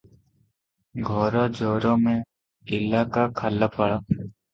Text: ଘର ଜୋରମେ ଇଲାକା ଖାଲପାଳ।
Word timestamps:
ଘର 1.09 1.43
ଜୋରମେ 1.59 2.13
ଇଲାକା 2.79 3.27
ଖାଲପାଳ। 3.43 4.01